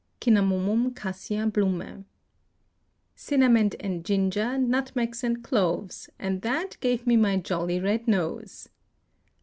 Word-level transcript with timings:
(Cinnamomum 0.19 0.95
cassia 0.95 1.45
blume.) 1.45 2.05
"Sinament 3.15 3.75
and 3.79 4.03
ginger, 4.03 4.57
nutmegs 4.57 5.23
and 5.23 5.43
cloves, 5.43 6.09
And 6.17 6.41
that 6.41 6.75
gave 6.79 7.05
me 7.05 7.15
my 7.17 7.37
jolly 7.37 7.79
red 7.79 8.07
nose." 8.07 8.67